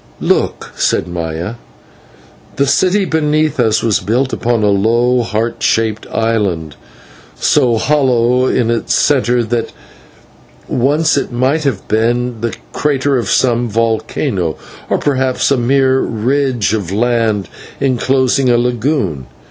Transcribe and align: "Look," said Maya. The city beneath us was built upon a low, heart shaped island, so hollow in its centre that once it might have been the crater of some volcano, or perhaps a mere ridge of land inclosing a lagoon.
"Look," 0.19 0.71
said 0.75 1.07
Maya. 1.07 1.53
The 2.55 2.65
city 2.65 3.05
beneath 3.05 3.59
us 3.59 3.83
was 3.83 3.99
built 3.99 4.33
upon 4.33 4.63
a 4.63 4.71
low, 4.71 5.21
heart 5.21 5.61
shaped 5.61 6.07
island, 6.07 6.75
so 7.35 7.77
hollow 7.77 8.47
in 8.47 8.71
its 8.71 8.95
centre 8.95 9.43
that 9.43 9.71
once 10.67 11.17
it 11.17 11.31
might 11.31 11.65
have 11.65 11.87
been 11.87 12.41
the 12.41 12.55
crater 12.73 13.15
of 13.19 13.29
some 13.29 13.69
volcano, 13.69 14.57
or 14.89 14.97
perhaps 14.97 15.51
a 15.51 15.57
mere 15.57 15.99
ridge 15.99 16.73
of 16.73 16.91
land 16.91 17.47
inclosing 17.79 18.49
a 18.49 18.57
lagoon. 18.57 19.27